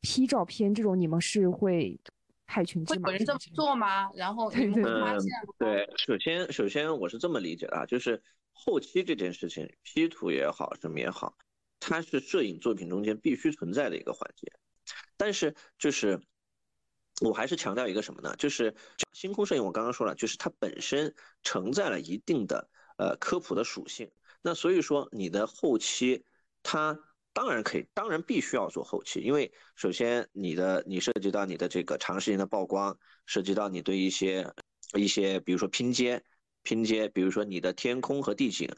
[0.00, 1.98] P 照片，这种你们是会
[2.46, 3.08] 害群之马？
[3.08, 4.10] 会有人这么做吗？
[4.14, 5.20] 然后你们对会发嗯？
[5.58, 11.36] 对，首先首先我是这么理解的啊，就是后期这件事情，P 图也好，什么也好，
[11.80, 14.52] 它是摄影作品中间必须存在的一个环节。
[15.16, 16.20] 但是就是
[17.20, 18.34] 我还是强调一个什么呢？
[18.36, 18.74] 就是
[19.12, 24.10] 星空摄影，我刚刚说了，就是它本身承载了一定的呃科普的属性。
[24.42, 26.24] 那所以说你的后期，
[26.62, 26.98] 它
[27.32, 34.46] 当然可以，当然必须要做后期，因为首先你的你涉及到你的这个长时间的曝光，涉及到你对一些
[34.94, 36.22] 一些比如说拼接
[36.62, 38.68] 拼接，比如说你的天空和地景，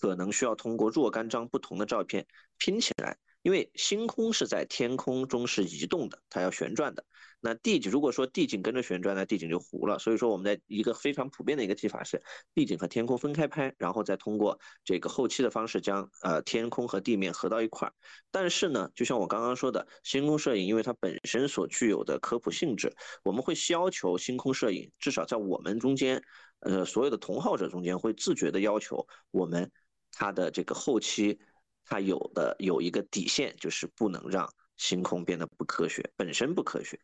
[0.00, 2.26] 可能需要通过若干张不同的照片
[2.58, 3.16] 拼起来。
[3.42, 7.04] 因为星空是在天空中是移动的，它要旋转的。
[7.44, 9.98] 那地景如果说地景跟着旋转，那地景就糊了。
[9.98, 12.22] 所以说我们在一个非常普遍的一个技法是，
[12.54, 17.92] 地景和天空分开拍，然后再通过这个后期的方式将呃天空和地面合到一块儿。
[18.30, 26.22] 但是呢，就像我刚刚说的，星空摄影因为它本身所具有的科普性质，我们会要求星空摄影至少在我们中间，
[26.60, 29.68] 呃所有的同好者中间会自觉的要求我们
[30.12, 31.40] 它的这个后期。
[31.84, 36.98] 它有的有一个底线，就是不能让星空变得不科学，本身不科学，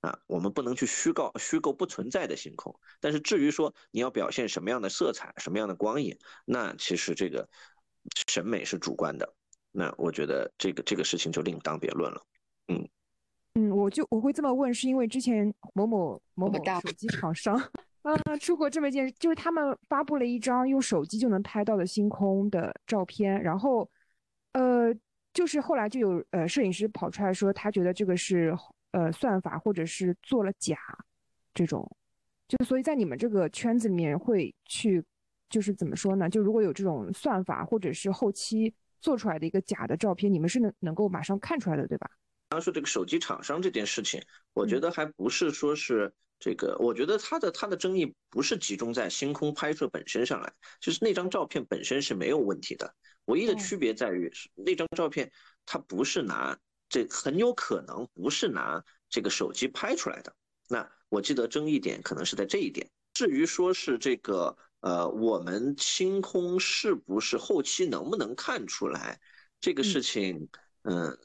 [0.00, 2.74] 啊，我们不能去虚构虚构不存在的星空。
[3.00, 7.48] 但是至于说你要表现什么样的色彩、什么样的光影，那其实这个
[8.28, 9.34] 审美是主观的。
[9.70, 12.22] 那我觉得这个这个事情就另当别论了。
[12.68, 12.88] 嗯
[13.54, 17.54] 嗯，我就我会这么问，是因为之前某某某某不到手机厂商，
[18.02, 23.88] 呃，出过这么一件，就是他们发布了一张用手机就能拍到的星空的照片，然后，
[24.52, 24.94] 呃，
[25.32, 28.54] 就是后来就有呃摄影师跑出来说，他觉得这个是
[28.92, 30.76] 呃算法或者是做了假，
[31.54, 31.90] 这种，
[32.48, 35.02] 就所以在你们这个圈子里面会去，
[35.48, 36.28] 就是怎么说呢？
[36.28, 42.10] 就如果有这种算法或者是后期做出来的一个假的照片，你们是能能够马上看出来的，对吧？
[42.50, 52.94] 刚刚说这个手机厂商这件事情，我觉嗯得还不是说是这个，我觉得它的它的争议不是集中在星空拍摄本身上来，就是那张照片本身是没有问题的，
[53.26, 55.30] 唯一的哦区别在于是那张照片
[55.64, 56.58] 它不是拿
[56.88, 60.34] 这很有可能不是拿这个手机拍出来的。
[60.68, 62.90] 那我记得争议点可能是在这一点。
[63.14, 69.20] 至于说是这个呃，我们清空是不是后期能不能看出来
[69.60, 70.48] 这个嗯事情，
[70.82, 71.18] 嗯。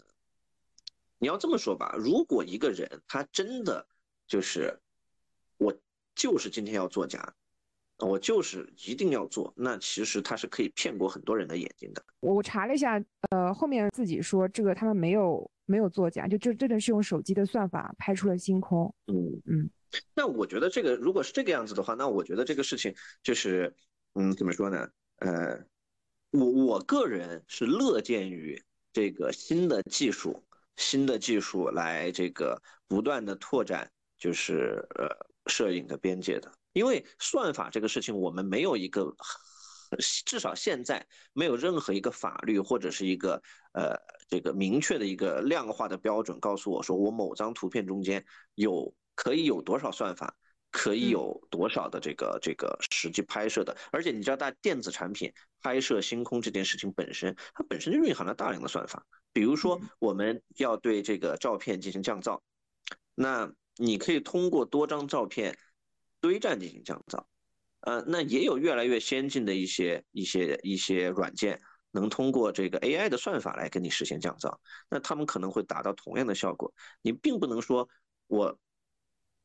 [1.19, 3.87] 你要这么说吧，如果一个人他真的
[4.27, 4.79] 就是
[5.57, 5.75] 我
[6.13, 7.33] 就是今天要作假，
[7.99, 12.03] 我就是一定要做，那其实他是可以骗过很多人的眼睛的。
[12.19, 18.93] 我我查了一下，呃，后面自己说这个他们没有没有作假，就这真的是用手机的算法拍出了星空。
[19.07, 19.69] 嗯嗯，
[20.13, 23.75] 那我觉得这个如果是这个样子的话，那我觉得这个事情就是，
[24.13, 24.87] 嗯，怎么说呢？
[25.17, 25.65] 呃，
[26.31, 28.61] 我我个人是乐见于
[28.93, 30.43] 这个新的技术。
[30.75, 35.09] 新的技术来这个不断的拓展，就是呃
[35.47, 39.15] 摄影的边界的，因为算法这个事情我们没有一个，
[40.25, 43.41] 至少现在没有任何一个法律或者是一个
[43.73, 43.95] 呃
[44.29, 48.23] 这个明确的一个量化的标准告诉我说我某张图片中间
[48.55, 50.35] 有可以有多少算法。
[50.69, 53.75] 可以有多少的这个这个实际拍摄的？
[53.89, 59.03] 而且你知道，大电子产品拍摄星空这件事情本身，它本身就蕴含了大量的算法。
[59.31, 62.41] 比如说，我们要对这个照片进行降噪，
[63.15, 65.57] 那你可以通过多张照片
[66.27, 67.23] 堆栈进行降噪。
[67.81, 71.59] 呃，那也有越来越先进的一些一些一些软件，
[71.91, 74.57] 能通过这个 AI 的算法来给你实现降噪。
[74.89, 76.73] 那他们可能会达到同样的效果。
[77.01, 77.87] 你并不能说
[78.27, 78.57] 我。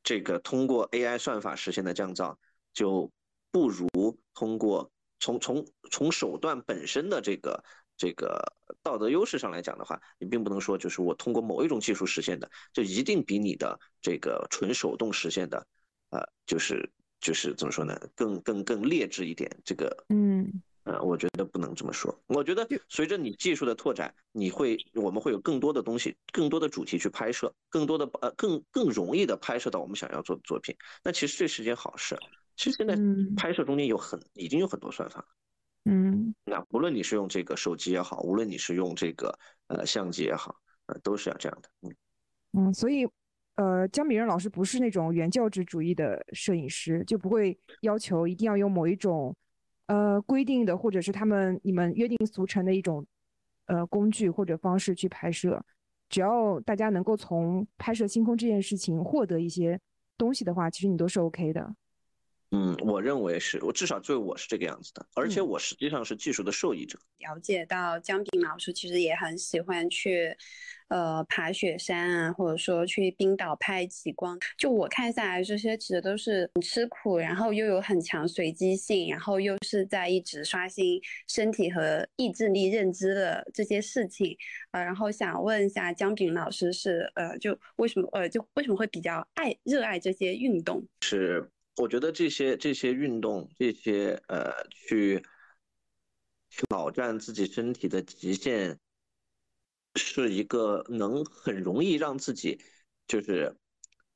[0.05, 2.35] 这个通过 AI 算法实现的降噪，
[2.75, 3.09] 就
[3.53, 3.87] 不如
[4.35, 4.91] 通过
[5.21, 7.63] 从从从手段本身的这个
[7.97, 8.43] 这个
[8.83, 15.65] 道德优势上来讲的话，你并不能说就是我通过某一种技术实现的，就一定比你的这个纯手动实现的，
[16.13, 16.89] 呃，就是
[17.21, 19.51] 就是怎么说呢，更更更劣质一点。
[19.65, 20.63] 这个，嗯。
[20.85, 22.13] 呃，我觉得不能这么说。
[22.27, 30.75] 我觉得随着你技术的拓展，你会我们会有更多的东西，更多的主题去拍摄，更多的呃更更容易的拍摄到我们想要做的作品。
[31.05, 32.19] 那其实这是件好事。
[32.57, 32.97] 其实现在
[33.37, 35.25] 拍摄中间有很已经有很多算法。
[35.85, 41.69] 嗯，那无论你是用这个手机也好，无论你是用这个呃相机也好，呃都是要这样的。
[41.83, 41.95] 嗯
[42.55, 43.07] 嗯，所以
[43.57, 49.35] 呃，姜敏仁老师不是那种原教旨主义的摄影师，就不会要求一定要用某一种
[49.87, 53.07] 呃规定的，或者是他们你们约定俗成的一种
[53.67, 55.63] 呃工具或者方式去拍摄。
[56.09, 59.79] 只要大家能够从拍摄星空这件事情获得一些
[60.17, 61.75] 东西的话，其实你都是 OK 的。
[62.55, 66.99] 嗯，我认为是我至少对我是这个样子的，而且我实际上是技术的受益者。
[67.19, 70.37] 了解到姜炳老师其实也很喜欢去，
[70.89, 74.39] 呃，爬雪山啊，或者说去冰岛拍极光。
[74.59, 84.37] 就我看下来，这些其实都是很吃苦，然后又有很强随机性，然后又是在一直刷新身体和意志力认知的这些事情。
[84.73, 90.87] 呃，然后想问一下姜炳老师是，呃，就为什么，呃，就为什么会比较爱热爱这些运动？
[91.01, 91.49] 是。
[91.77, 95.25] 我觉得这些这些运动，这些呃，去
[96.69, 98.79] 挑战自己身体的极限，
[99.95, 102.63] 是一个能很容易让自己，
[103.07, 103.57] 就是，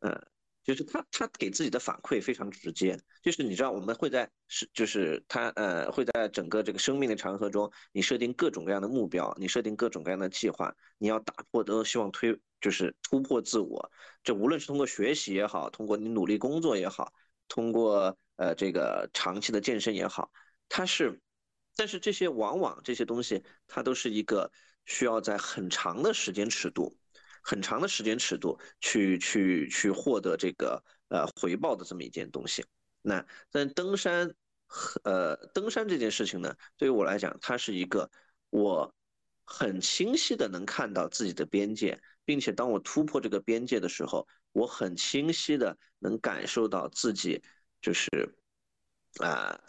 [0.00, 0.20] 呃，
[0.62, 13.90] 就是他他给自己的反馈非常直接，就是你知道我们会在是就是他呃会在整个这个生命的长河中，你设定各种各样的目标，你设定各种各样的计划，你要打破都希望推就是突破自我，
[14.22, 17.14] 这无论是通过学习也好，通过你努力工作也好。
[17.48, 20.30] 通过呃这个长期的健身也好，
[20.68, 21.20] 它是，
[21.76, 24.50] 但是这些往往这些东西，它都是一个
[24.84, 26.96] 需要在很长的时间尺度，
[27.42, 32.64] 很长的时间尺度去去去获得这个呃回报的这么一件东西。
[33.02, 34.34] 那但登山，
[35.04, 38.10] 呃登山这件事情呢，对于我来讲，它是一个
[38.50, 38.92] 我
[39.44, 44.26] 很清晰的能看到自己的边界，并且当我突破这个边界的时候。
[44.56, 47.42] 我很清晰的能感受到自己，
[47.78, 48.08] 就是
[49.20, 49.60] 啊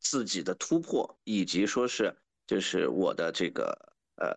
[0.00, 2.14] 自己的突破，以及说是
[2.46, 3.74] 就是我的这个
[4.16, 4.36] 呃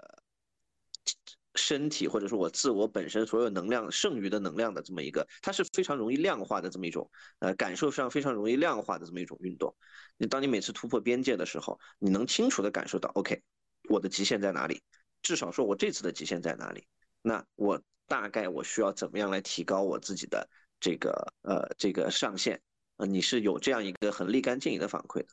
[1.55, 9.75] 身体或者说我自我本身所有能量剩余的能量的这么一个，它是非常容易量化的这么一种呃感受上非常容易量化的这么一种运动。
[10.15, 13.43] 你当你每次突破边界的时候，你能清楚的感受到，OK，
[13.89, 14.81] 我的极限在哪里？
[15.21, 16.87] 至少说我这次的极限在哪里？
[17.21, 17.81] 那我。
[18.07, 22.59] 大概我需要怎么样来提高我自己的这个呃这个上限？
[22.95, 25.27] 呃，你是有这样一个很立竿见影的反馈的，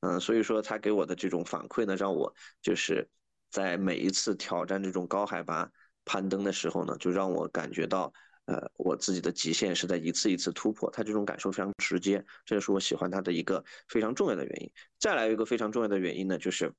[0.00, 3.08] 嗯，所以说他给我的这种反馈呢，让我就是
[3.50, 5.68] 在每一次挑战这种高海拔
[6.04, 8.12] 攀登的时候呢，就让我感觉到
[8.44, 14.70] 呃我自己的极限是在一次一次突破，他这种感受非常直接，这就是我喜欢他的一个非常重要的原因。
[14.98, 16.72] 再来一个非常重要的原因呢，就是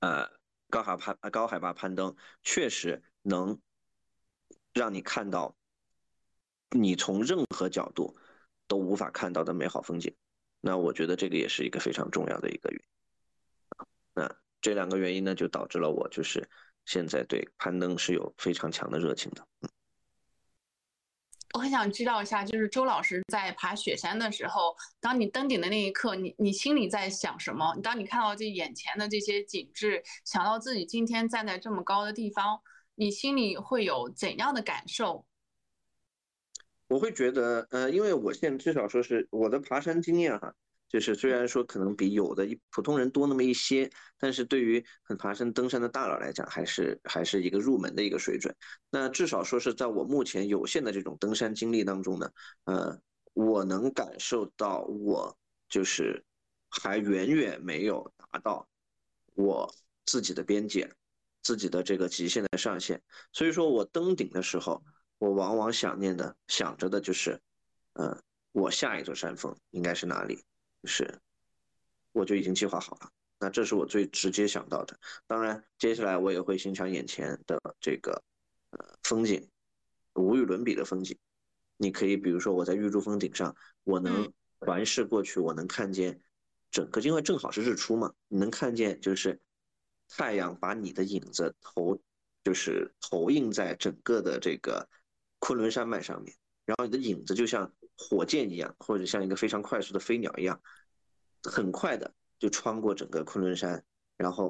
[0.00, 0.28] 呃
[0.70, 3.60] 高海攀高海拔攀登确实能。
[4.72, 5.54] 让你看到
[6.70, 8.16] 你从任何角度
[8.68, 10.14] 都无法看到的美好风景，
[10.60, 13.86] 那我觉得这个也是一个非常重要的一个原因。
[14.14, 16.48] 那这两个原因呢，就导致了我就是
[16.84, 19.44] 现在对攀登是有非常强的热情的。
[21.54, 27.74] 我很想知道一下，就是周老师在爬雪山的时候，当你登顶的那一刻，你你心里在想什么？
[27.82, 32.60] 当你看到这眼前的这些景致，想到自己今天站在这么高的地方。
[33.00, 35.24] 你心里会有怎样的感受？
[36.86, 40.54] 我会觉得，呃，因为我现在至少说是我的爬山经验哈，
[40.86, 48.54] 就是虽然说可能比有的普通人多那么一些，但是对于很爬山登山的大佬来讲，还是还是一个入门的一个水准。
[48.90, 52.30] 那至少说是在我目前有限的这种登山经历当中呢，
[52.64, 53.00] 呃，
[53.32, 55.34] 我能感受到我
[55.70, 56.22] 就是
[56.68, 58.68] 还远远没有达到
[59.36, 60.92] 我自己的边界。
[61.42, 63.00] 自己的这个极限的上限，
[63.32, 64.84] 所以说我登顶的时候，
[65.18, 67.40] 我往往想念的、想着的就是，
[67.94, 68.22] 呃，
[68.52, 70.44] 我下一座山峰应该是哪里？
[70.84, 71.18] 是，
[72.12, 73.10] 我就已经计划好了。
[73.38, 74.98] 那这是我最直接想到的。
[75.26, 78.22] 当然，接下来我也会欣赏眼前的这个，
[78.72, 79.48] 呃，风景，
[80.14, 81.18] 无与伦比的风景。
[81.78, 86.20] 你可以比如说我在玉珠峰顶上，我能环视过去，我能看见
[86.70, 89.40] 整个，因为正好是日出嘛，你能看见就是。
[90.10, 91.98] 太阳把你的影子投，
[92.44, 94.88] 就是投映在整个的这个
[95.38, 96.34] 昆仑山脉上面，
[96.66, 100.60] 然后你的影子就像火箭一样，或者像一个非常快速的飞鸟一样，
[101.44, 103.82] 很快的就穿过整个昆仑山，
[104.16, 104.48] 然后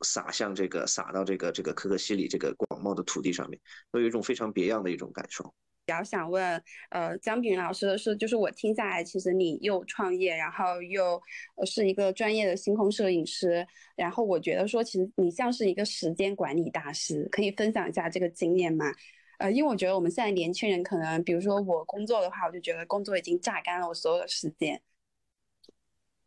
[0.00, 5.54] 洒向这个洒到这个这个可可西里这个广袤的土地上面，会有一种非常别样的一种感受。
[5.84, 11.20] 比较想问，呃，姜炳老师的是，就是我听下来，其实你又创业，然后又
[11.66, 13.66] 是一个专业的星空摄影师，
[13.96, 18.86] 然后我觉得说，其实你像是一个时间管理大师，可以分享一下这个经验吗？
[19.38, 24.80] 呃，因为我觉得我们现在年轻人可能，比如说我工作的话，我就觉得工作已经榨干了我所有的时间。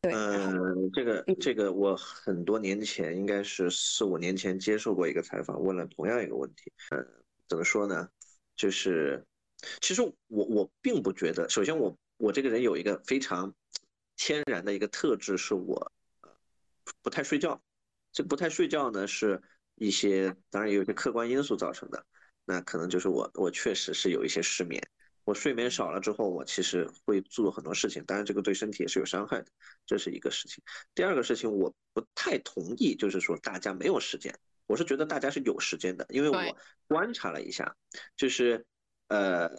[0.02, 7.08] 对，嗯，这个这个，我很多年前，应该是四五年前接受过一个采访，问了同样一个问题，嗯，
[7.48, 8.10] 怎么说呢？
[8.58, 9.26] 就是。
[9.82, 10.14] 其实我
[10.46, 13.54] 我并不觉得，首先我我这个人有一个非常
[14.16, 15.92] 天然的一个特质，是我
[17.02, 17.62] 不太睡觉。
[18.12, 19.42] 这不太睡觉呢，是
[19.76, 22.06] 一些当然也有一些客观因素造成的。
[22.46, 24.82] 那可能就是我我确实是有一些失眠。
[25.24, 29.48] 我睡眠少了之后，我其实会做很多事情，当然这个对身体也是有伤害的，
[29.84, 30.64] 这是一个事情。
[30.94, 34.38] 第二个事情，我不太同意，就是说大家没有时间。
[34.68, 36.58] 我是觉得大家是有时间的，因为我
[36.88, 37.76] 观察了一下，
[38.16, 38.64] 就是
[39.08, 39.50] 呃，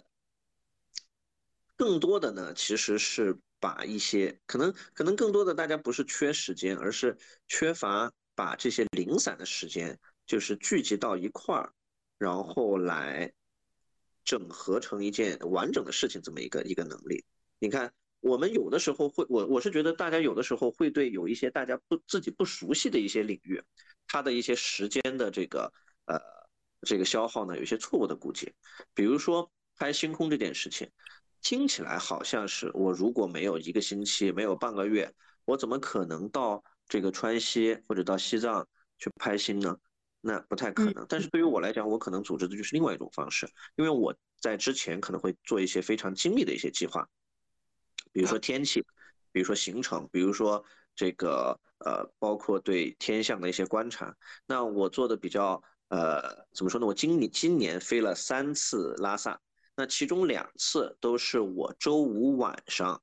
[1.75, 7.17] 更多的呢，其实是把一些可能可能更多的大家不是缺时间，而是
[7.47, 11.73] 缺乏把这些零散的时间，就是聚集到一块儿，
[12.17, 13.33] 然后来。
[14.29, 17.23] 整合成一件完整的事情，这么一个一个能力。
[17.59, 23.63] 你看，我们有的时候会，我我是觉得大家有的时候会对有一些大家不自己不熟悉的一些领域，
[24.05, 25.71] 它的一些时间的这个
[26.07, 26.19] 呃
[26.81, 28.53] 这个消耗呢，有一些错误的估计。
[28.93, 30.89] 比如说拍星空这件事情，
[31.41, 35.13] 听起来好像是我如果没有一个星期，没有半个月，
[35.45, 38.67] 我怎么可能到这个川西或者到西藏
[38.97, 39.77] 去拍星呢？
[40.19, 47.07] 那不太可能，但是对于我来讲，我可能组织的就是另外一种方式，因为我在之前可能会做一些非常精密的一些计划，
[48.11, 48.81] 比如说天气，
[49.31, 50.65] 比如说行程，比如说
[50.95, 54.17] 这个呃，包括对天象的一些观察。
[54.47, 56.85] 那我做的比较呃，怎么说呢？
[56.85, 59.39] 我今年今年飞了三次拉萨，
[59.75, 63.01] 那其中两次都是我周五晚上，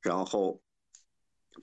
[0.00, 0.62] 然后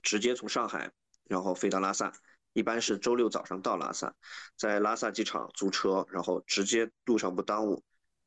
[0.02, 0.92] 直接从上海
[1.24, 2.12] 然后飞到拉萨。
[2.54, 4.12] 一般是周六早上到拉萨，
[4.56, 7.84] 在拉萨机场租车，然后直接路上不耽误，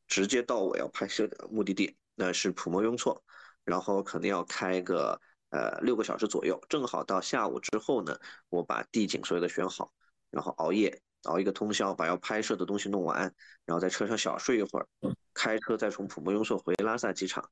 [0.08, 3.22] 直接到我要拍摄的目的地，那是普莫雍措，
[3.66, 5.20] 然后可能要开个
[5.50, 8.18] 呃六个小时左右，正好到下午之后呢，
[8.48, 9.92] 我把地景所有的选好，
[10.30, 13.22] 然后熬夜熬一个通宵，把要拍摄的东西弄完，
[13.66, 14.88] 然后在车上小睡一会儿，
[15.34, 17.50] 开车再从普莫雍措回拉萨机场，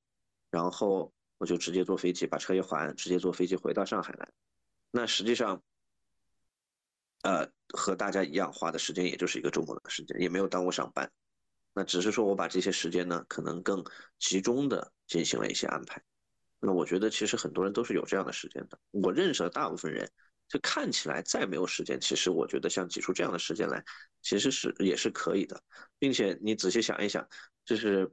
[0.50, 4.30] 然后我就直接坐飞机把车一还，直接坐飞机回到上海来，
[4.92, 5.62] 那实际上。
[7.22, 11.12] 呃，和大家一样花的时间，也就是一个周末的时间，也没有耽误上班。
[11.74, 13.84] 那只是说我把这些时间呢，可能更
[14.18, 16.02] 集中的进行了一些安排。
[16.62, 18.80] 那我觉得其实很多人都是有这样的时间的。
[18.92, 20.10] 我认识的大部分人，
[20.50, 23.82] 就看起来再没有时间，其实我觉得像挤出这样的时间来，
[24.24, 25.62] 其实是也是可以的，
[26.00, 27.26] 并且你仔细想一想，
[27.64, 28.12] 就是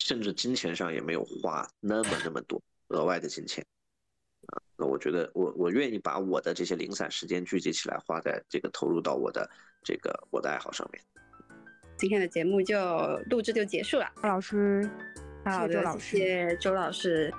[0.00, 3.64] 甚至金钱上也没有花那么那么多额外的金钱
[4.48, 4.58] 啊。
[4.76, 9.48] 那我觉得，我我愿意把我的这些零散时间聚集起来，花在这个投入到我的
[9.84, 11.00] 这个我的爱好上面。
[11.96, 12.76] 今天的节目就
[13.30, 14.90] 录制就结束了，周老师，
[15.44, 17.32] 好的，谢谢周老师。